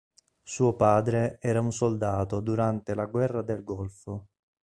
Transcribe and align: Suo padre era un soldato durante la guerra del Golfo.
Suo 0.41 0.75
padre 0.75 1.37
era 1.39 1.61
un 1.61 1.71
soldato 1.71 2.39
durante 2.39 2.95
la 2.95 3.05
guerra 3.05 3.43
del 3.43 3.63
Golfo. 3.63 4.29